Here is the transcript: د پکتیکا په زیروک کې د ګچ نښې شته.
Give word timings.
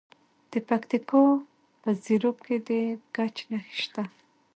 د 0.51 0.53
پکتیکا 0.67 1.23
په 1.81 1.89
زیروک 2.03 2.37
کې 2.45 2.57
د 2.67 2.69
ګچ 3.15 3.35
نښې 3.49 3.75
شته. 3.83 4.03